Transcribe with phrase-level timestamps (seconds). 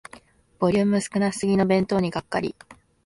[0.57, 2.55] ボリューム少なすぎの弁当にがっかり